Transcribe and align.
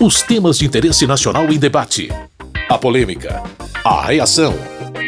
Os 0.00 0.22
temas 0.22 0.56
de 0.56 0.64
interesse 0.64 1.08
nacional 1.08 1.46
em 1.46 1.58
debate. 1.58 2.08
A 2.68 2.78
polêmica. 2.78 3.42
A 3.84 4.06
reação. 4.06 4.54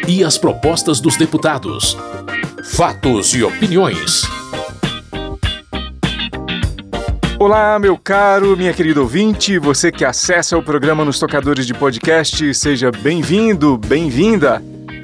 E 0.05 0.21
as 0.21 0.37
propostas 0.37 0.99
dos 0.99 1.15
deputados. 1.15 1.95
Fatos 2.73 3.33
e 3.33 3.41
opiniões. 3.41 4.23
Olá, 7.39 7.79
meu 7.79 7.97
caro, 7.97 8.57
minha 8.57 8.73
querida 8.73 8.99
ouvinte, 8.99 9.57
você 9.57 9.93
que 9.93 10.03
acessa 10.03 10.57
o 10.57 10.61
programa 10.61 11.05
nos 11.05 11.17
tocadores 11.17 11.65
de 11.65 11.73
podcast, 11.73 12.53
seja 12.53 12.91
bem-vindo, 12.91 13.77
bem-vinda. 13.77 14.61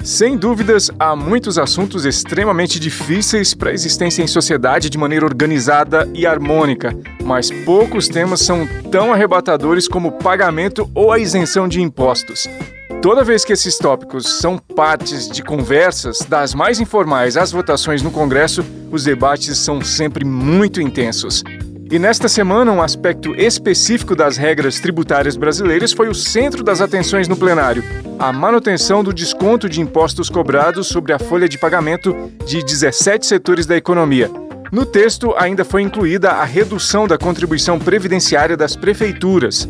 Sem 0.08 0.38
dúvidas, 0.38 0.90
há 0.98 1.14
muitos 1.14 1.58
assuntos 1.58 2.06
extremamente 2.06 2.80
difíceis 2.80 3.52
para 3.52 3.68
a 3.68 3.74
existência 3.74 4.22
em 4.22 4.26
sociedade 4.26 4.88
de 4.88 4.96
maneira 4.96 5.26
organizada 5.26 6.08
e 6.14 6.26
harmônica, 6.26 6.96
mas 7.22 7.50
poucos 7.50 8.08
temas 8.08 8.40
são 8.40 8.66
tão 8.90 9.12
arrebatadores 9.12 9.86
como 9.86 10.08
o 10.08 10.12
pagamento 10.12 10.90
ou 10.94 11.12
a 11.12 11.18
isenção 11.18 11.68
de 11.68 11.82
impostos. 11.82 12.48
Toda 13.02 13.22
vez 13.22 13.44
que 13.44 13.52
esses 13.52 13.76
tópicos 13.76 14.38
são 14.38 14.56
partes 14.56 15.28
de 15.28 15.42
conversas, 15.42 16.20
das 16.26 16.54
mais 16.54 16.80
informais 16.80 17.36
às 17.36 17.52
votações 17.52 18.00
no 18.00 18.10
Congresso, 18.10 18.64
os 18.90 19.04
debates 19.04 19.58
são 19.58 19.82
sempre 19.82 20.24
muito 20.24 20.80
intensos. 20.80 21.44
E 21.90 21.98
nesta 21.98 22.28
semana, 22.28 22.72
um 22.72 22.80
aspecto 22.80 23.34
específico 23.34 24.16
das 24.16 24.38
regras 24.38 24.80
tributárias 24.80 25.36
brasileiras 25.36 25.92
foi 25.92 26.08
o 26.08 26.14
centro 26.14 26.64
das 26.64 26.80
atenções 26.80 27.28
no 27.28 27.36
plenário: 27.36 27.84
a 28.18 28.32
manutenção 28.32 29.04
do 29.04 29.14
desconto 29.14 29.68
de 29.68 29.80
impostos 29.80 30.28
cobrados 30.28 30.88
sobre 30.88 31.12
a 31.12 31.18
folha 31.18 31.48
de 31.48 31.56
pagamento 31.56 32.32
de 32.44 32.64
17 32.64 33.24
setores 33.24 33.64
da 33.64 33.76
economia. 33.76 34.28
No 34.72 34.84
texto, 34.84 35.34
ainda 35.38 35.64
foi 35.64 35.82
incluída 35.82 36.32
a 36.32 36.44
redução 36.44 37.06
da 37.06 37.16
contribuição 37.16 37.78
previdenciária 37.78 38.56
das 38.56 38.74
prefeituras. 38.74 39.68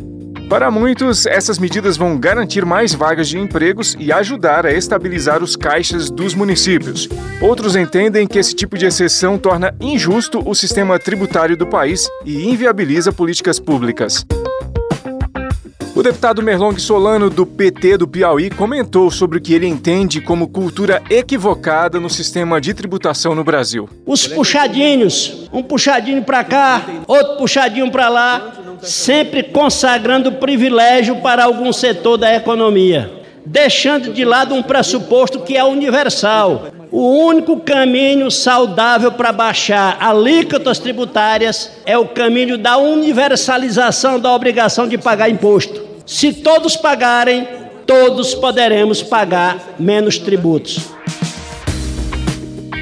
Para 0.48 0.70
muitos, 0.70 1.26
essas 1.26 1.58
medidas 1.58 1.98
vão 1.98 2.18
garantir 2.18 2.64
mais 2.64 2.94
vagas 2.94 3.28
de 3.28 3.38
empregos 3.38 3.94
e 3.98 4.10
ajudar 4.10 4.64
a 4.64 4.72
estabilizar 4.72 5.42
os 5.42 5.54
caixas 5.54 6.10
dos 6.10 6.34
municípios. 6.34 7.06
Outros 7.42 7.76
entendem 7.76 8.26
que 8.26 8.38
esse 8.38 8.54
tipo 8.54 8.78
de 8.78 8.86
exceção 8.86 9.36
torna 9.36 9.74
injusto 9.78 10.42
o 10.48 10.54
sistema 10.54 10.98
tributário 10.98 11.54
do 11.54 11.66
país 11.66 12.08
e 12.24 12.48
inviabiliza 12.48 13.12
políticas 13.12 13.60
públicas. 13.60 14.24
O 15.98 16.02
deputado 16.02 16.40
Merlong 16.40 16.78
Solano, 16.78 17.28
do 17.28 17.44
PT 17.44 17.96
do 17.96 18.06
Piauí, 18.06 18.50
comentou 18.50 19.10
sobre 19.10 19.38
o 19.38 19.40
que 19.40 19.52
ele 19.52 19.66
entende 19.66 20.20
como 20.20 20.46
cultura 20.46 21.02
equivocada 21.10 21.98
no 21.98 22.08
sistema 22.08 22.60
de 22.60 22.72
tributação 22.72 23.34
no 23.34 23.42
Brasil. 23.42 23.88
Os 24.06 24.24
puxadinhos, 24.24 25.48
um 25.52 25.60
puxadinho 25.60 26.22
para 26.22 26.44
cá, 26.44 26.86
outro 27.04 27.38
puxadinho 27.38 27.90
para 27.90 28.08
lá, 28.08 28.52
sempre 28.80 29.42
consagrando 29.42 30.30
privilégio 30.30 31.16
para 31.16 31.42
algum 31.42 31.72
setor 31.72 32.16
da 32.16 32.32
economia, 32.32 33.10
deixando 33.44 34.12
de 34.12 34.24
lado 34.24 34.54
um 34.54 34.62
pressuposto 34.62 35.40
que 35.40 35.56
é 35.56 35.64
universal. 35.64 36.68
O 36.92 37.26
único 37.26 37.58
caminho 37.58 38.30
saudável 38.30 39.10
para 39.10 39.32
baixar 39.32 39.98
alíquotas 40.00 40.78
tributárias 40.78 41.72
é 41.84 41.98
o 41.98 42.06
caminho 42.06 42.56
da 42.56 42.76
universalização 42.76 44.20
da 44.20 44.32
obrigação 44.32 44.86
de 44.86 44.96
pagar 44.96 45.28
imposto. 45.28 45.87
Se 46.08 46.32
todos 46.32 46.74
pagarem, 46.74 47.46
todos 47.86 48.34
poderemos 48.34 49.02
pagar 49.02 49.74
menos 49.78 50.16
tributos. 50.16 50.88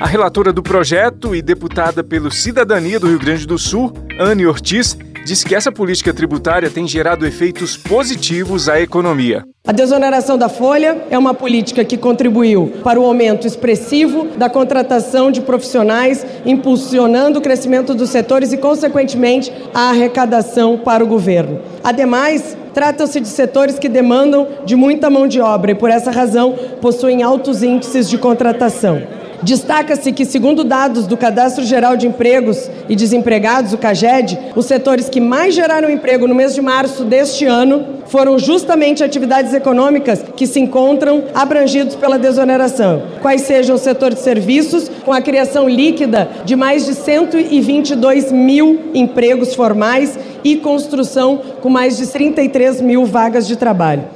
A 0.01 0.07
relatora 0.07 0.53
do 0.53 0.63
projeto 0.63 1.35
e 1.35 1.43
deputada 1.43 2.05
pelo 2.05 2.31
Cidadania 2.31 3.01
do 3.01 3.09
Rio 3.09 3.19
Grande 3.19 3.45
do 3.45 3.59
Sul, 3.59 3.93
Anne 4.21 4.47
Ortiz, 4.47 4.97
diz 5.27 5.43
que 5.43 5.57
essa 5.57 5.73
política 5.73 6.15
tributária 6.15 6.71
tem 6.71 6.87
gerado 6.87 7.27
efeitos 7.27 7.77
positivos 7.77 8.69
à 8.69 8.81
economia. 8.81 9.43
A 9.67 9.73
desoneração 9.73 10.39
da 10.39 10.49
folha 10.49 11.05
é 11.11 11.19
uma 11.19 11.35
política 11.35 11.85
que 11.85 11.97
contribuiu 11.97 12.75
para 12.85 13.01
o 13.01 13.05
aumento 13.05 13.45
expressivo 13.45 14.29
da 14.37 14.49
contratação 14.49 15.33
de 15.33 15.41
profissionais, 15.41 16.25
impulsionando 16.47 17.41
o 17.41 17.43
crescimento 17.43 17.93
dos 17.93 18.11
setores 18.11 18.53
e, 18.53 18.57
consequentemente, 18.57 19.53
a 19.75 19.91
arrecadação 19.91 20.79
para 20.79 21.03
o 21.03 21.07
governo. 21.09 21.61
Ademais, 21.83 22.57
Tratam-se 22.77 23.21
de 23.21 23.29
setores 23.29 23.79
que 23.79 23.89
demandam 23.89 24.47
de 24.67 24.77
muita 24.77 25.09
mão 25.09 25.27
de 25.27 25.41
obra 25.41 25.71
e, 25.71 25.75
por 25.75 25.89
essa 25.89 26.11
razão, 26.11 26.55
possuem 26.79 27.23
altos 27.23 27.63
índices 27.63 28.07
de 28.07 28.19
contratação. 28.19 29.03
Destaca-se 29.43 30.13
que, 30.13 30.25
segundo 30.25 30.65
dados 30.65 31.07
do 31.07 31.17
Cadastro 31.17 31.65
Geral 31.65 31.97
de 31.97 32.07
Empregos 32.07 32.71
e 32.89 32.97
Desempregados, 32.97 33.73
o 33.73 33.79
CAGED, 33.79 34.39
os 34.57 34.67
setores 34.67 35.09
que 35.09 35.21
mais 35.21 35.55
geraram 35.55 35.91
emprego 35.91 36.27
no 36.27 36.35
mês 36.35 36.55
de 36.55 36.63
março 36.63 37.05
deste 37.05 37.45
ano 37.45 37.97
foram 38.07 38.39
justamente 38.39 39.05
atividades 39.05 39.53
econômicas 39.53 40.25
que 40.37 40.47
se 40.47 40.61
encontram 40.61 41.25
abrangidos 41.35 41.95
pela 41.97 42.19
desoneração, 42.19 43.03
quais 43.21 43.43
sejam 43.43 43.77
o 43.77 43.79
setor 43.79 44.15
de 44.15 44.21
serviços, 44.21 44.91
com 45.05 45.13
a 45.13 45.21
criação 45.21 45.69
líquida 45.69 46.29
de 46.45 46.57
mais 46.57 46.87
de 46.87 46.95
122 46.95 48.33
mil 48.33 48.91
empregos 48.95 49.55
formais 49.55 50.19
e 50.43 50.57
construção 50.57 51.41
com 51.61 51.69
mais 51.69 51.97
de 51.97 52.07
33 52.07 52.81
mil 52.81 53.05
vagas 53.05 53.47
de 53.47 53.57
trabalho. 53.57 54.16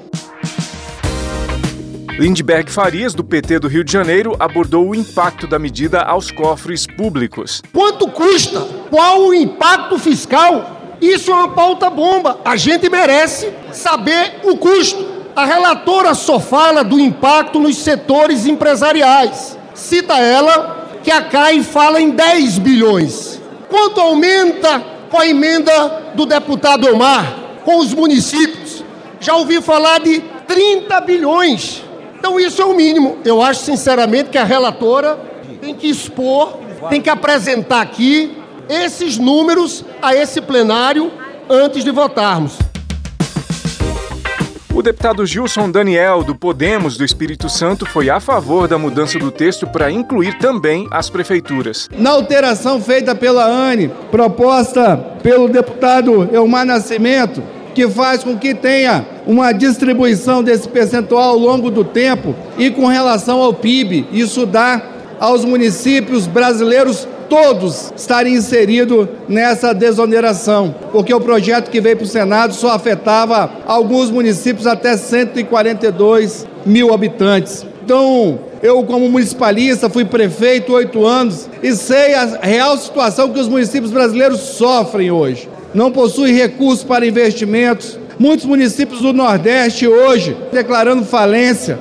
Lindbergh 2.21 2.71
Farias, 2.71 3.15
do 3.15 3.25
PT 3.25 3.61
do 3.61 3.67
Rio 3.67 3.83
de 3.83 3.91
Janeiro, 3.91 4.37
abordou 4.39 4.91
o 4.91 4.95
impacto 4.95 5.47
da 5.47 5.59
medida 5.59 6.03
aos 6.03 6.31
cofres 6.31 6.87
públicos. 6.87 7.63
Quanto 7.73 8.09
custa? 8.09 8.61
Qual 8.91 9.23
o 9.23 9.33
impacto 9.33 9.99
fiscal? 9.99 10.99
Isso 11.01 11.31
é 11.31 11.35
uma 11.35 11.49
pauta 11.49 11.89
bomba. 11.89 12.39
A 12.45 12.57
gente 12.57 12.91
merece 12.91 13.51
saber 13.73 14.41
o 14.45 14.59
custo. 14.59 15.03
A 15.35 15.47
relatora 15.47 16.13
só 16.15 16.39
fala 16.39 16.85
do 16.85 17.01
impacto 17.01 17.59
nos 17.59 17.79
setores 17.79 18.45
empresariais. 18.45 19.57
Cita 19.73 20.19
ela 20.19 20.99
que 21.03 21.11
a 21.11 21.23
CAI 21.23 21.63
fala 21.63 22.03
em 22.03 22.11
10 22.11 22.59
bilhões. 22.59 23.41
Quanto 23.67 23.99
aumenta 23.99 24.79
com 25.09 25.19
a 25.19 25.27
emenda 25.27 26.13
do 26.15 26.27
deputado 26.27 26.87
Omar 26.93 27.35
com 27.65 27.79
os 27.79 27.95
municípios? 27.95 28.85
Já 29.19 29.37
ouvi 29.37 29.63
falar 29.63 30.01
de 30.01 30.21
30 30.47 31.01
bilhões. 31.01 31.89
Então 32.21 32.39
isso 32.39 32.61
é 32.61 32.65
o 32.67 32.75
mínimo. 32.75 33.17
Eu 33.25 33.41
acho 33.41 33.63
sinceramente 33.63 34.29
que 34.29 34.37
a 34.37 34.45
relatora 34.45 35.19
tem 35.59 35.75
que 35.75 35.89
expor, 35.89 36.59
tem 36.91 37.01
que 37.01 37.09
apresentar 37.09 37.81
aqui 37.81 38.37
esses 38.69 39.17
números 39.17 39.83
a 40.03 40.15
esse 40.15 40.39
plenário 40.43 41.11
antes 41.49 41.83
de 41.83 41.91
votarmos. 41.91 42.59
O 44.73 44.83
deputado 44.83 45.25
Gilson 45.27 45.71
Daniel, 45.71 46.23
do 46.23 46.35
Podemos 46.35 46.99
do 46.99 47.05
Espírito 47.05 47.49
Santo, 47.49 47.87
foi 47.87 48.11
a 48.11 48.21
favor 48.21 48.69
da 48.69 48.79
mudança 48.79 49.19
do 49.19 49.31
texto 49.31 49.67
para 49.67 49.91
incluir 49.91 50.39
também 50.39 50.87
as 50.91 51.09
prefeituras. 51.09 51.89
Na 51.91 52.11
alteração 52.11 52.81
feita 52.81 53.15
pela 53.15 53.45
ANE, 53.45 53.89
proposta 54.11 54.97
pelo 55.23 55.49
deputado 55.49 56.29
Elmar 56.33 56.67
Nascimento, 56.67 57.43
que 57.71 57.89
faz 57.89 58.23
com 58.23 58.37
que 58.37 58.55
tenha 58.55 59.07
uma 59.27 59.53
distribuição 59.53 60.43
desse 60.43 60.69
percentual 60.69 61.31
ao 61.31 61.39
longo 61.39 61.71
do 61.71 61.85
tempo 61.85 62.35
e 62.59 62.71
com 62.71 62.87
relação 62.87 63.41
ao 63.41 63.55
PIB. 63.55 64.07
Isso 64.13 64.47
dá 64.47 64.83
aos 65.19 65.45
municípios 65.45 66.27
brasileiros 66.27 67.07
todos 67.29 67.93
estarem 67.97 68.35
inseridos 68.35 69.07
nessa 69.29 69.73
desoneração, 69.73 70.75
porque 70.91 71.15
o 71.15 71.21
projeto 71.21 71.71
que 71.71 71.81
veio 71.81 71.97
para 71.97 72.05
o 72.05 72.09
Senado 72.09 72.53
só 72.55 72.73
afetava 72.73 73.51
alguns 73.67 74.11
municípios 74.11 74.67
até 74.67 74.97
142 74.97 76.47
mil 76.67 76.93
habitantes. 76.93 77.65
Então, 77.85 78.39
eu, 78.63 78.83
como 78.83 79.09
municipalista, 79.09 79.89
fui 79.89 80.05
prefeito 80.05 80.73
oito 80.73 81.07
anos 81.07 81.49
e 81.63 81.73
sei 81.73 82.15
a 82.15 82.39
real 82.43 82.77
situação 82.77 83.31
que 83.31 83.41
os 83.41 83.49
municípios 83.49 83.91
brasileiros 83.93 84.41
sofrem 84.41 85.11
hoje 85.11 85.49
não 85.75 85.91
possui 85.91 86.33
recursos 86.33 86.85
para 86.85 87.07
investimentos. 87.07 87.99
Muitos 88.19 88.45
municípios 88.45 89.01
do 89.01 89.13
Nordeste 89.13 89.87
hoje 89.87 90.37
declarando 90.53 91.05
falência. 91.05 91.79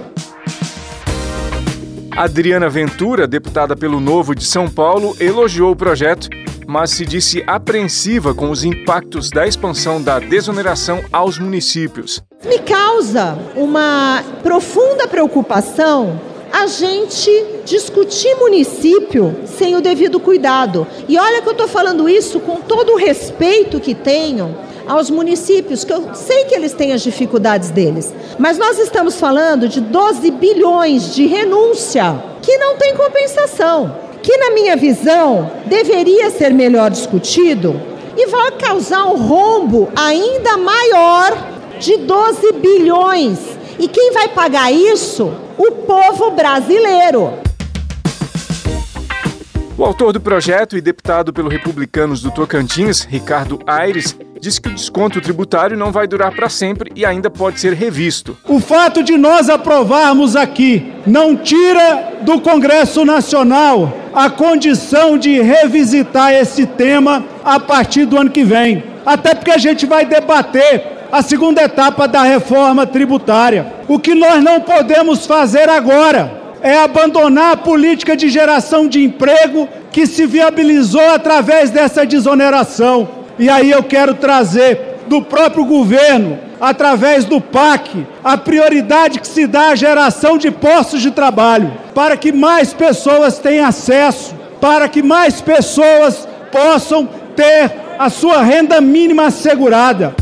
Adriana 2.12 2.70
Ventura, 2.70 3.28
deputada 3.28 3.76
pelo 3.76 4.00
Novo 4.00 4.36
de 4.36 4.44
São 4.44 4.70
Paulo, 4.70 5.16
elogiou 5.20 5.72
o 5.72 5.76
projeto, 5.76 6.30
mas 6.68 6.92
se 6.92 7.06
disse 7.06 7.44
apreensiva 7.48 8.34
com 8.34 8.52
os 8.52 8.64
impactos 8.64 9.30
da 9.30 9.48
expansão 9.48 10.02
da 10.02 10.20
desoneração 10.20 11.02
aos 11.12 11.40
municípios. 11.40 12.22
Me 12.46 12.60
causa 12.60 13.38
uma 13.56 14.24
profunda 14.44 15.08
preocupação 15.08 16.20
a 16.52 16.68
gente 16.68 17.30
discutir 17.66 18.36
município 18.36 19.36
sem 19.46 19.76
o 19.76 19.82
devido 19.82 20.20
cuidado. 20.20 20.88
E 21.08 21.18
olha 21.18 21.42
que 21.42 21.48
eu 21.48 21.54
estou 21.54 21.68
falando 21.68 22.10
isso 22.10 22.40
com 22.40 22.58
todo 22.58 22.94
o 22.94 22.98
respeito 22.98 23.80
que 23.80 23.94
tenho 23.94 24.56
aos 24.88 25.10
municípios, 25.10 25.84
que 25.84 25.94
eu 25.94 26.16
sei 26.16 26.46
que 26.46 26.56
eles 26.56 26.74
têm 26.74 26.94
as 26.94 27.02
dificuldades 27.02 27.70
deles. 27.70 28.14
Mas 28.40 28.58
nós 28.58 28.80
estamos 28.80 29.16
falando 29.16 29.68
de 29.68 29.80
12 29.80 30.32
bilhões 30.32 31.14
de 31.14 31.28
renúncia 31.28 32.24
que 32.42 32.58
não 32.58 32.76
tem 32.78 32.96
compensação. 32.96 33.96
Que, 34.24 34.36
na 34.38 34.52
minha 34.52 34.76
visão, 34.76 35.52
deveria 35.68 36.30
ser 36.32 36.54
melhor 36.54 36.90
discutido 36.90 37.80
e 38.18 38.26
vai 38.26 38.52
causar 38.52 39.06
um 39.06 39.16
rombo 39.16 39.88
ainda 39.96 40.58
maior 40.58 41.38
de 41.80 41.98
12 41.98 42.52
bilhões. 42.54 43.40
E 43.78 43.88
quem 43.88 44.12
vai 44.12 44.28
pagar 44.28 44.74
isso? 44.74 45.32
O 45.60 45.72
povo 45.72 46.32
brasileiro. 46.32 47.34
O 49.78 49.84
autor 49.84 50.14
do 50.14 50.22
projeto 50.22 50.78
e 50.78 50.82
deputado 50.82 51.34
pelo 51.34 51.50
Republicanos 51.50 52.22
do 52.22 52.32
Tocantins, 52.32 53.04
Ricardo 53.04 53.60
Aires, 53.68 54.18
disse 54.40 54.62
que 54.62 54.70
o 54.70 54.74
desconto 54.74 55.20
tributário 55.20 55.76
não 55.76 55.92
vai 55.92 56.08
durar 56.08 56.34
para 56.34 56.48
sempre 56.48 56.90
e 56.96 57.06
ainda 57.06 57.30
pode 57.30 57.60
ser 57.60 57.74
revisto. 57.74 58.38
O 58.48 58.62
fato 58.62 59.04
de 59.04 59.18
nós 59.18 59.50
aprovarmos 59.50 60.38
aqui 60.38 60.94
não 61.06 61.36
tira 61.36 62.20
do 62.22 62.40
Congresso 62.40 63.04
Nacional 63.04 63.94
a 64.14 64.30
condição 64.30 65.18
de 65.18 65.42
revisitar 65.42 66.32
esse 66.32 66.66
tema 66.66 67.26
a 67.44 67.60
partir 67.60 68.06
do 68.06 68.18
ano 68.18 68.30
que 68.30 68.46
vem. 68.46 68.82
Até 69.06 69.36
porque 69.36 69.52
a 69.52 69.58
gente 69.58 69.86
vai 69.86 70.06
debater 70.06 70.99
a 71.12 71.22
segunda 71.22 71.64
etapa 71.64 72.08
da 72.08 72.24
reforma 72.24 72.86
tributária. 72.86 73.74
O 73.88 74.00
que 74.00 74.14
nós 74.14 74.44
não 74.44 74.62
podemos 74.62 75.26
fazer 75.26 75.70
agora 75.70 76.40
é 76.62 76.78
abandonar 76.78 77.54
a 77.54 77.58
política 77.58 78.16
de 78.16 78.30
geração 78.30 78.88
de 78.88 79.04
emprego 79.04 79.68
que 79.92 80.06
se 80.06 80.26
viabilizou 80.26 81.10
através 81.10 81.70
dessa 81.70 82.06
desoneração. 82.06 83.10
E 83.38 83.50
aí 83.50 83.72
eu 83.72 83.84
quero 83.84 84.14
trazer 84.16 84.98
do 85.08 85.22
próprio 85.22 85.66
governo, 85.66 86.38
através 86.62 87.26
do 87.26 87.42
PAC, 87.42 88.06
a 88.24 88.38
prioridade 88.38 89.20
que 89.20 89.28
se 89.28 89.48
dá 89.48 89.70
à 89.70 89.76
geração 89.76 90.38
de 90.38 90.52
postos 90.52 91.02
de 91.02 91.10
trabalho, 91.10 91.74
para 91.96 92.16
que 92.16 92.32
mais 92.32 92.74
pessoas 92.74 93.40
tenham 93.40 93.66
acesso, 93.66 94.36
para 94.62 94.88
que 94.88 95.02
mais 95.02 95.42
pessoas 95.42 96.28
possam 96.52 97.08
ter 97.36 97.72
a 97.98 98.10
sua 98.10 98.44
renda 98.44 98.80
mínima 98.80 99.28
assegurada. 99.28 100.14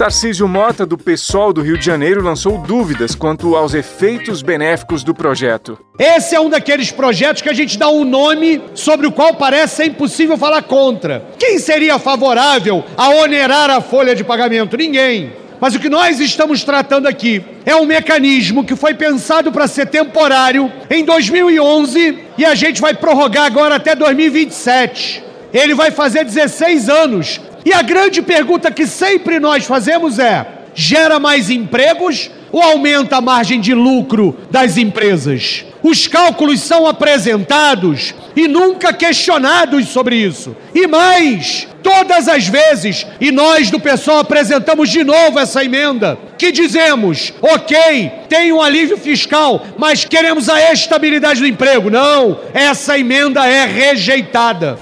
Tarcísio 0.00 0.48
Mota, 0.48 0.86
do 0.86 0.96
PSOL 0.96 1.52
do 1.52 1.60
Rio 1.60 1.76
de 1.76 1.84
Janeiro, 1.84 2.22
lançou 2.22 2.56
dúvidas 2.56 3.14
quanto 3.14 3.54
aos 3.54 3.74
efeitos 3.74 4.40
benéficos 4.40 5.04
do 5.04 5.14
projeto. 5.14 5.78
Esse 5.98 6.34
é 6.34 6.40
um 6.40 6.48
daqueles 6.48 6.90
projetos 6.90 7.42
que 7.42 7.50
a 7.50 7.52
gente 7.52 7.78
dá 7.78 7.90
um 7.90 8.02
nome 8.02 8.62
sobre 8.72 9.06
o 9.06 9.12
qual 9.12 9.34
parece 9.34 9.76
ser 9.76 9.84
impossível 9.88 10.38
falar 10.38 10.62
contra. 10.62 11.26
Quem 11.38 11.58
seria 11.58 11.98
favorável 11.98 12.82
a 12.96 13.10
onerar 13.10 13.68
a 13.68 13.82
folha 13.82 14.16
de 14.16 14.24
pagamento? 14.24 14.74
Ninguém. 14.74 15.34
Mas 15.60 15.74
o 15.74 15.78
que 15.78 15.90
nós 15.90 16.18
estamos 16.18 16.64
tratando 16.64 17.06
aqui 17.06 17.44
é 17.66 17.76
um 17.76 17.84
mecanismo 17.84 18.64
que 18.64 18.74
foi 18.74 18.94
pensado 18.94 19.52
para 19.52 19.68
ser 19.68 19.84
temporário 19.84 20.72
em 20.88 21.04
2011 21.04 22.18
e 22.38 22.44
a 22.46 22.54
gente 22.54 22.80
vai 22.80 22.94
prorrogar 22.94 23.44
agora 23.44 23.74
até 23.74 23.94
2027. 23.94 25.24
Ele 25.52 25.74
vai 25.74 25.90
fazer 25.90 26.24
16 26.24 26.88
anos 26.88 27.40
e 27.64 27.72
a 27.72 27.82
grande 27.82 28.22
pergunta 28.22 28.70
que 28.70 28.86
sempre 28.86 29.38
nós 29.38 29.64
fazemos 29.64 30.18
é: 30.18 30.46
gera 30.74 31.18
mais 31.18 31.50
empregos 31.50 32.30
ou 32.52 32.62
aumenta 32.62 33.16
a 33.16 33.20
margem 33.20 33.60
de 33.60 33.74
lucro 33.74 34.36
das 34.50 34.76
empresas? 34.76 35.64
Os 35.82 36.06
cálculos 36.06 36.60
são 36.60 36.86
apresentados 36.86 38.14
e 38.36 38.46
nunca 38.46 38.92
questionados 38.92 39.88
sobre 39.88 40.16
isso. 40.16 40.54
E 40.74 40.86
mais, 40.86 41.66
todas 41.82 42.28
as 42.28 42.46
vezes, 42.46 43.06
e 43.18 43.30
nós 43.30 43.70
do 43.70 43.80
pessoal 43.80 44.18
apresentamos 44.18 44.90
de 44.90 45.02
novo 45.02 45.38
essa 45.38 45.64
emenda, 45.64 46.18
que 46.36 46.52
dizemos, 46.52 47.32
ok, 47.40 48.12
tem 48.28 48.52
um 48.52 48.60
alívio 48.60 48.98
fiscal, 48.98 49.64
mas 49.78 50.04
queremos 50.04 50.50
a 50.50 50.72
estabilidade 50.72 51.40
do 51.40 51.46
emprego. 51.46 51.88
Não, 51.88 52.38
essa 52.52 52.98
emenda 52.98 53.46
é 53.46 53.64
rejeitada. 53.64 54.78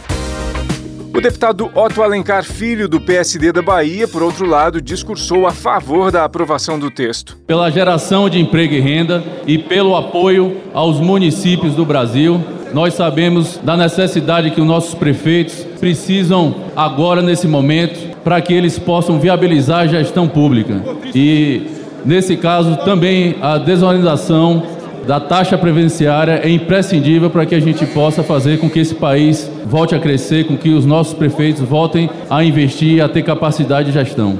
O 1.19 1.21
deputado 1.21 1.69
Otto 1.75 2.01
Alencar 2.01 2.45
Filho, 2.45 2.89
do 2.89 3.01
PSD 3.01 3.51
da 3.51 3.61
Bahia, 3.61 4.07
por 4.07 4.23
outro 4.23 4.47
lado, 4.47 4.81
discursou 4.81 5.49
a 5.49 5.51
favor 5.51 6.13
da 6.13 6.23
aprovação 6.23 6.79
do 6.79 6.93
texto. 6.93 7.37
Pela 7.45 7.73
geração 7.73 8.31
de 8.31 8.39
emprego 8.39 8.75
e 8.75 8.79
renda 8.79 9.25
e 9.45 9.59
pelo 9.59 9.97
apoio 9.97 10.59
aos 10.73 11.01
municípios 11.01 11.75
do 11.75 11.85
Brasil, 11.85 12.41
nós 12.73 12.95
sabemos 12.95 13.59
da 13.65 13.77
necessidade 13.77 14.53
que 14.53 14.61
os 14.61 14.67
nossos 14.67 14.95
prefeitos 14.95 15.67
precisam 15.81 16.55
agora, 16.77 17.21
nesse 17.21 17.49
momento, 17.49 18.17
para 18.23 18.41
que 18.41 18.55
eles 18.55 18.79
possam 18.79 19.19
viabilizar 19.19 19.81
a 19.81 19.87
gestão 19.89 20.29
pública. 20.29 20.81
E, 21.13 21.67
nesse 22.05 22.37
caso, 22.37 22.77
também 22.85 23.35
a 23.43 23.59
desorganização 23.59 24.63
da 25.09 25.19
taxa 25.19 25.57
previdenciária 25.57 26.39
é 26.45 26.51
imprescindível 26.51 27.31
para 27.31 27.47
que 27.47 27.55
a 27.55 27.61
gente 27.61 27.87
possa 27.87 28.23
fazer 28.23 28.59
com 28.59 28.69
que 28.69 28.79
esse 28.79 28.95
país 28.95 29.51
volte 29.65 29.95
a 29.95 29.99
crescer, 29.99 30.47
com 30.47 30.55
que 30.55 30.69
os 30.69 30.85
nossos 30.85 31.15
prefeitos 31.15 31.63
voltem 31.63 32.11
a 32.29 32.45
investir 32.45 32.97
e 32.97 33.01
a 33.01 33.09
ter 33.09 33.23
capacidade 33.23 33.91
de 33.91 33.95
gestão. 33.95 34.39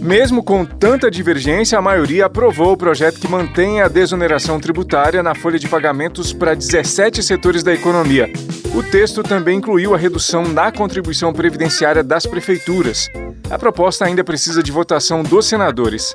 Mesmo 0.00 0.42
com 0.42 0.64
tanta 0.64 1.08
divergência, 1.08 1.78
a 1.78 1.80
maioria 1.80 2.26
aprovou 2.26 2.72
o 2.72 2.76
projeto 2.76 3.20
que 3.20 3.28
mantém 3.28 3.80
a 3.80 3.86
desoneração 3.86 4.58
tributária 4.58 5.22
na 5.22 5.36
folha 5.36 5.58
de 5.58 5.68
pagamentos 5.68 6.32
para 6.32 6.52
17 6.52 7.22
setores 7.22 7.62
da 7.62 7.72
economia. 7.72 8.28
O 8.74 8.82
texto 8.82 9.22
também 9.22 9.58
incluiu 9.58 9.94
a 9.94 9.96
redução 9.96 10.52
da 10.52 10.72
contribuição 10.72 11.32
previdenciária 11.32 12.02
das 12.02 12.26
prefeituras. 12.26 13.08
A 13.48 13.56
proposta 13.56 14.04
ainda 14.04 14.24
precisa 14.24 14.64
de 14.64 14.72
votação 14.72 15.22
dos 15.22 15.46
senadores 15.46 16.12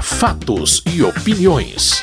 fatos 0.00 0.82
e 0.86 1.02
opiniões. 1.02 2.02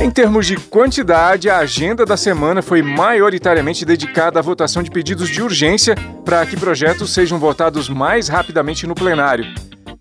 Em 0.00 0.10
termos 0.10 0.46
de 0.46 0.56
quantidade, 0.56 1.48
a 1.48 1.58
agenda 1.58 2.04
da 2.04 2.16
semana 2.16 2.62
foi 2.62 2.82
maioritariamente 2.82 3.84
dedicada 3.84 4.38
à 4.38 4.42
votação 4.42 4.82
de 4.82 4.90
pedidos 4.90 5.28
de 5.28 5.42
urgência 5.42 5.94
para 6.24 6.44
que 6.46 6.56
projetos 6.56 7.12
sejam 7.12 7.38
votados 7.38 7.88
mais 7.88 8.28
rapidamente 8.28 8.86
no 8.86 8.94
plenário. 8.94 9.46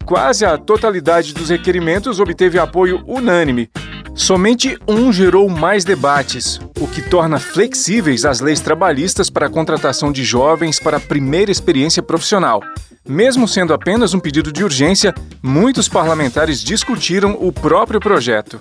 Quase 0.06 0.46
a 0.46 0.58
totalidade 0.58 1.34
dos 1.34 1.50
requerimentos 1.50 2.20
obteve 2.20 2.60
apoio 2.60 3.04
unânime. 3.08 3.70
Somente 4.14 4.78
um 4.88 5.12
gerou 5.12 5.50
mais 5.50 5.84
debates, 5.84 6.60
o 6.80 6.88
que 6.88 7.02
torna 7.02 7.40
flexíveis 7.40 8.26
as 8.26 8.40
leis 8.40 8.60
trabalhistas 8.60 9.30
para 9.30 9.48
a 9.48 9.50
contratação 9.50 10.12
de 10.12 10.24
jovens 10.24 10.80
para 10.80 10.98
a 10.98 11.02
primeira 11.02 11.52
experiência 11.52 12.04
profissional. 12.04 12.62
Mesmo 13.08 13.48
sendo 13.48 13.72
apenas 13.72 14.16
um 14.16 14.20
pedido 14.20 14.52
de 14.52 14.64
urgência, 14.64 15.14
muitos 15.42 15.88
parlamentares 15.88 16.60
discutiram 16.60 17.38
o 17.40 17.52
próprio 17.52 18.00
projeto. 18.00 18.60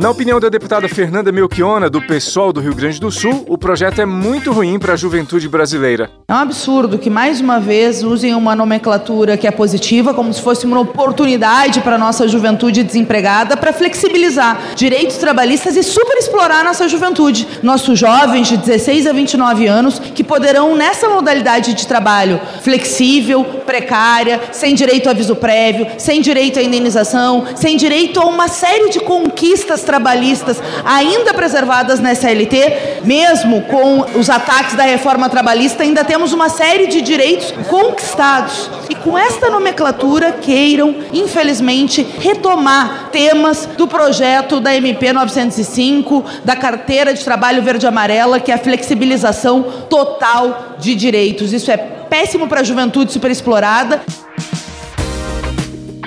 Na 0.00 0.08
opinião 0.08 0.40
da 0.40 0.48
deputada 0.48 0.88
Fernanda 0.88 1.30
Melchiona, 1.30 1.90
do 1.90 2.00
PSOL 2.00 2.54
do 2.54 2.60
Rio 2.62 2.74
Grande 2.74 2.98
do 2.98 3.10
Sul, 3.10 3.44
o 3.46 3.58
projeto 3.58 4.00
é 4.00 4.06
muito 4.06 4.50
ruim 4.50 4.78
para 4.78 4.94
a 4.94 4.96
juventude 4.96 5.46
brasileira. 5.46 6.10
É 6.26 6.32
um 6.32 6.38
absurdo 6.38 6.98
que, 6.98 7.10
mais 7.10 7.38
uma 7.38 7.60
vez, 7.60 8.02
usem 8.02 8.34
uma 8.34 8.56
nomenclatura 8.56 9.36
que 9.36 9.46
é 9.46 9.50
positiva, 9.50 10.14
como 10.14 10.32
se 10.32 10.40
fosse 10.40 10.64
uma 10.64 10.80
oportunidade 10.80 11.80
para 11.82 11.96
a 11.96 11.98
nossa 11.98 12.26
juventude 12.26 12.82
desempregada, 12.82 13.58
para 13.58 13.74
flexibilizar 13.74 14.74
direitos 14.74 15.18
trabalhistas 15.18 15.76
e 15.76 15.82
superexplorar 15.82 16.60
a 16.60 16.64
nossa 16.64 16.88
juventude. 16.88 17.46
Nossos 17.62 17.98
jovens 17.98 18.48
de 18.48 18.56
16 18.56 19.06
a 19.06 19.12
29 19.12 19.66
anos 19.66 19.98
que 19.98 20.24
poderão, 20.24 20.74
nessa 20.74 21.10
modalidade 21.10 21.74
de 21.74 21.86
trabalho 21.86 22.40
flexível, 22.62 23.44
precária, 23.66 24.40
sem 24.50 24.74
direito 24.74 25.08
a 25.08 25.10
aviso 25.10 25.36
prévio, 25.36 25.86
sem 25.98 26.22
direito 26.22 26.58
à 26.58 26.62
indenização, 26.62 27.44
sem 27.54 27.76
direito 27.76 28.18
a 28.18 28.24
uma 28.24 28.48
série 28.48 28.88
de 28.88 29.00
conquistas 29.00 29.89
trabalhistas 29.90 30.62
ainda 30.84 31.34
preservadas 31.34 31.98
na 31.98 32.14
CLT, 32.14 33.00
mesmo 33.02 33.62
com 33.62 34.06
os 34.16 34.30
ataques 34.30 34.76
da 34.76 34.84
reforma 34.84 35.28
trabalhista, 35.28 35.82
ainda 35.82 36.04
temos 36.04 36.32
uma 36.32 36.48
série 36.48 36.86
de 36.86 37.00
direitos 37.00 37.52
conquistados. 37.68 38.70
E 38.88 38.94
com 38.94 39.18
esta 39.18 39.50
nomenclatura 39.50 40.30
queiram, 40.30 40.94
infelizmente, 41.12 42.06
retomar 42.20 43.08
temas 43.10 43.66
do 43.76 43.88
projeto 43.88 44.60
da 44.60 44.72
MP 44.76 45.12
905, 45.12 46.24
da 46.44 46.54
carteira 46.54 47.12
de 47.12 47.24
trabalho 47.24 47.60
verde-amarela, 47.60 48.38
que 48.38 48.52
é 48.52 48.54
a 48.54 48.58
flexibilização 48.58 49.62
total 49.90 50.76
de 50.78 50.94
direitos. 50.94 51.52
Isso 51.52 51.68
é 51.68 51.76
péssimo 51.76 52.46
para 52.46 52.60
a 52.60 52.64
juventude 52.64 53.12
superexplorada. 53.12 54.02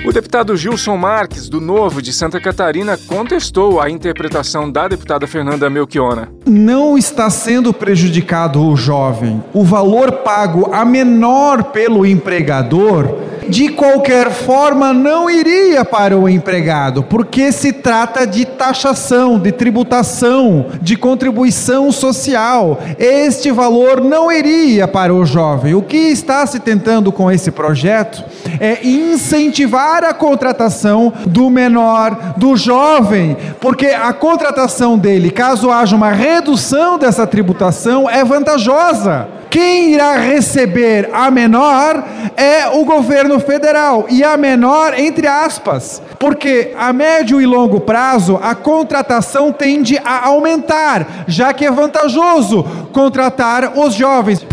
O 0.06 0.12
deputado 0.12 0.58
Gilson 0.58 0.98
Marques, 0.98 1.48
do 1.48 1.62
Novo 1.62 2.02
de 2.02 2.12
Santa 2.12 2.38
Catarina, 2.38 2.98
contestou 3.08 3.80
a 3.80 3.90
interpretação 3.90 4.70
da 4.70 4.86
deputada 4.90 5.26
Fernanda 5.26 5.70
Melchiona. 5.70 6.28
Não 6.46 6.98
está 6.98 7.30
sendo 7.30 7.74
prejudicado 7.74 8.62
o 8.62 8.76
jovem. 8.76 9.42
O 9.54 9.64
valor 9.64 10.12
pago 10.12 10.70
a 10.74 10.84
menor 10.84 11.64
pelo 11.72 12.06
empregador 12.06 13.18
de 13.48 13.70
qualquer 13.70 14.32
forma 14.32 14.94
não 14.94 15.30
iria 15.30 15.86
para 15.86 16.18
o 16.18 16.28
empregado, 16.28 17.04
porque 17.04 17.52
se 17.52 17.72
trata 17.72 18.26
de 18.26 18.46
taxação, 18.46 19.40
de 19.40 19.52
tributação, 19.52 20.68
de 20.82 20.96
contribuição 20.96 21.92
social. 21.92 22.80
Este 22.98 23.52
valor 23.52 24.02
não 24.02 24.32
iria 24.32 24.88
para 24.88 25.14
o 25.14 25.26
jovem. 25.26 25.74
O 25.74 25.82
que 25.82 25.98
está 25.98 26.46
se 26.46 26.60
tentando 26.60 27.12
com 27.12 27.32
esse 27.32 27.52
projeto 27.52 28.24
é 28.60 28.86
incentivar 28.86 30.04
a 30.04 30.14
contratação 30.14 31.12
do 31.26 31.50
menor, 31.50 32.36
do 32.38 32.56
jovem, 32.56 33.36
porque 33.60 33.88
a 33.88 34.14
contratação 34.14 34.98
dele, 34.98 35.30
caso 35.32 35.72
haja 35.72 35.96
uma 35.96 36.12
redução 36.12 36.98
dessa 36.98 37.26
tributação, 37.26 38.10
é 38.10 38.24
vantajosa. 38.24 39.28
Quem 39.54 39.94
irá 39.94 40.18
receber 40.18 41.12
a 41.14 41.30
menor 41.30 42.04
é 42.36 42.70
o 42.70 42.84
governo 42.84 43.40
federal, 43.40 44.08
e 44.10 44.24
a 44.24 44.36
menor 44.36 44.98
entre 44.98 45.28
aspas, 45.28 46.02
porque 46.18 46.74
a 46.76 46.92
médio 46.92 47.40
e 47.40 47.46
longo 47.46 47.80
prazo 47.80 48.40
a 48.42 48.56
contratação 48.56 49.52
tende 49.52 49.96
a 50.04 50.26
aumentar, 50.26 51.26
já 51.28 51.54
que 51.54 51.64
é 51.64 51.70
vantajoso 51.70 52.64
contratar 52.92 53.78
os 53.78 53.94
jovens. 53.94 54.44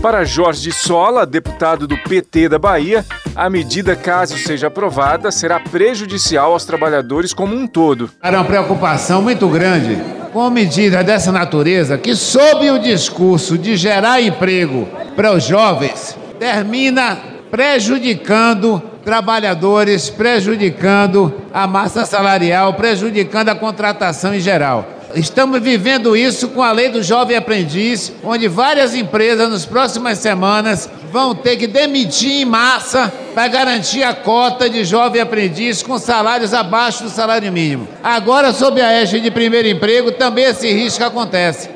Para 0.00 0.24
Jorge 0.24 0.72
Sola, 0.72 1.26
deputado 1.26 1.86
do 1.86 1.98
PT 1.98 2.48
da 2.48 2.58
Bahia, 2.58 3.04
a 3.36 3.50
medida, 3.50 3.94
caso 3.94 4.38
seja 4.38 4.68
aprovada, 4.68 5.30
será 5.30 5.60
prejudicial 5.60 6.52
aos 6.52 6.64
trabalhadores 6.64 7.34
como 7.34 7.54
um 7.54 7.66
todo. 7.66 8.08
Era 8.22 8.38
uma 8.38 8.46
preocupação 8.46 9.20
muito 9.20 9.46
grande 9.46 10.17
com 10.32 10.50
medida 10.50 11.02
dessa 11.02 11.32
natureza 11.32 11.98
que, 11.98 12.14
sob 12.14 12.70
o 12.70 12.78
discurso 12.78 13.56
de 13.56 13.76
gerar 13.76 14.20
emprego 14.20 14.88
para 15.16 15.32
os 15.32 15.44
jovens, 15.44 16.16
termina 16.38 17.18
prejudicando 17.50 18.82
trabalhadores, 19.04 20.10
prejudicando 20.10 21.32
a 21.52 21.66
massa 21.66 22.04
salarial, 22.04 22.74
prejudicando 22.74 23.48
a 23.48 23.54
contratação 23.54 24.34
em 24.34 24.40
geral. 24.40 24.97
Estamos 25.14 25.60
vivendo 25.60 26.14
isso 26.14 26.48
com 26.48 26.62
a 26.62 26.70
lei 26.70 26.90
do 26.90 27.02
jovem 27.02 27.36
aprendiz, 27.36 28.12
onde 28.22 28.46
várias 28.46 28.94
empresas 28.94 29.50
nas 29.50 29.64
próximas 29.64 30.18
semanas 30.18 30.88
vão 31.10 31.34
ter 31.34 31.56
que 31.56 31.66
demitir 31.66 32.42
em 32.42 32.44
massa 32.44 33.12
para 33.34 33.48
garantir 33.48 34.02
a 34.02 34.12
cota 34.12 34.68
de 34.68 34.84
jovem 34.84 35.20
aprendiz 35.20 35.82
com 35.82 35.98
salários 35.98 36.52
abaixo 36.52 37.04
do 37.04 37.10
salário 37.10 37.50
mínimo. 37.50 37.88
Agora, 38.02 38.52
sob 38.52 38.80
a 38.82 38.92
égide 38.92 39.24
de 39.24 39.30
primeiro 39.30 39.68
emprego, 39.68 40.12
também 40.12 40.44
esse 40.44 40.70
risco 40.70 41.02
acontece. 41.02 41.70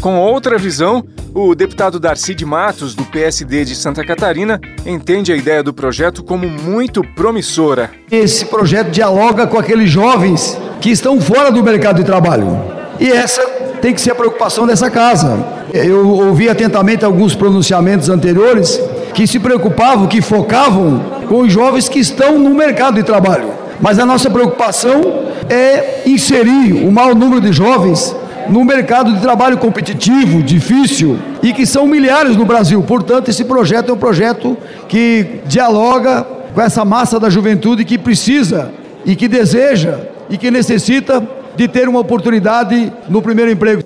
Com 0.00 0.18
outra 0.18 0.58
visão, 0.58 1.04
o 1.32 1.54
deputado 1.54 2.00
Darcy 2.00 2.34
de 2.34 2.44
Matos, 2.44 2.94
do 2.94 3.04
PSD 3.04 3.64
de 3.64 3.76
Santa 3.76 4.04
Catarina, 4.04 4.60
entende 4.84 5.32
a 5.32 5.36
ideia 5.36 5.62
do 5.62 5.72
projeto 5.72 6.24
como 6.24 6.48
muito 6.48 7.02
promissora. 7.14 7.90
Esse 8.10 8.44
projeto 8.44 8.90
dialoga 8.90 9.46
com 9.46 9.58
aqueles 9.58 9.90
jovens 9.90 10.58
que 10.84 10.90
estão 10.90 11.18
fora 11.18 11.50
do 11.50 11.64
mercado 11.64 11.96
de 11.96 12.04
trabalho. 12.04 12.60
E 13.00 13.10
essa 13.10 13.40
tem 13.80 13.94
que 13.94 14.00
ser 14.02 14.10
a 14.10 14.14
preocupação 14.14 14.66
dessa 14.66 14.90
casa. 14.90 15.42
Eu 15.72 16.06
ouvi 16.06 16.46
atentamente 16.46 17.06
alguns 17.06 17.34
pronunciamentos 17.34 18.10
anteriores 18.10 18.78
que 19.14 19.26
se 19.26 19.38
preocupavam, 19.38 20.06
que 20.06 20.20
focavam 20.20 21.00
com 21.26 21.40
os 21.40 21.50
jovens 21.50 21.88
que 21.88 21.98
estão 21.98 22.38
no 22.38 22.50
mercado 22.50 22.96
de 22.96 23.02
trabalho. 23.02 23.48
Mas 23.80 23.98
a 23.98 24.04
nossa 24.04 24.28
preocupação 24.28 25.00
é 25.48 26.02
inserir 26.04 26.86
o 26.86 26.92
maior 26.92 27.14
número 27.14 27.40
de 27.40 27.50
jovens 27.50 28.14
no 28.50 28.62
mercado 28.62 29.10
de 29.14 29.22
trabalho 29.22 29.56
competitivo, 29.56 30.42
difícil 30.42 31.18
e 31.42 31.54
que 31.54 31.64
são 31.64 31.86
milhares 31.86 32.36
no 32.36 32.44
Brasil. 32.44 32.82
Portanto, 32.82 33.30
esse 33.30 33.46
projeto 33.46 33.88
é 33.88 33.94
um 33.94 33.98
projeto 33.98 34.54
que 34.86 35.40
dialoga 35.46 36.26
com 36.54 36.60
essa 36.60 36.84
massa 36.84 37.18
da 37.18 37.30
juventude 37.30 37.86
que 37.86 37.96
precisa 37.96 38.70
e 39.06 39.16
que 39.16 39.26
deseja 39.26 40.12
e 40.28 40.38
que 40.38 40.50
necessita 40.50 41.26
de 41.56 41.68
ter 41.68 41.88
uma 41.88 42.00
oportunidade 42.00 42.92
no 43.08 43.22
primeiro 43.22 43.50
emprego. 43.50 43.82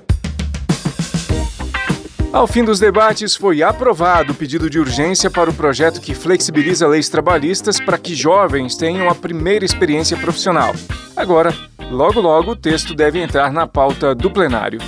Ao 2.33 2.47
fim 2.47 2.63
dos 2.63 2.79
debates, 2.79 3.35
foi 3.35 3.63
aprovado 3.63 4.33
o 4.33 4.35
pedido 4.35 4.69
de 4.69 4.79
urgência 4.79 5.31
para 5.31 5.49
o 5.49 5.55
projeto 5.55 6.01
que 6.01 6.15
flexibiliza 6.15 6.87
leis 6.87 7.09
trabalhistas 7.09 7.81
para 7.81 7.97
que 7.97 8.15
jovens 8.15 8.77
tenham 8.77 9.09
a 9.09 9.15
primeira 9.15 9.65
experiência 9.65 10.17
profissional. 10.17 10.75
Agora, 11.17 11.55
logo 11.91 12.21
logo, 12.21 12.53
o 12.53 12.57
texto 12.57 12.95
deve 12.95 13.19
entrar 13.19 13.51
na 13.51 13.67
pauta 13.67 14.15
do 14.15 14.31
plenário. 14.31 14.79